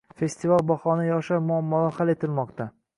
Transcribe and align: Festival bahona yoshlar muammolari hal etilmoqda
Festival 0.19 0.63
bahona 0.71 1.05
yoshlar 1.11 1.45
muammolari 1.51 1.99
hal 2.01 2.17
etilmoqda 2.19 2.73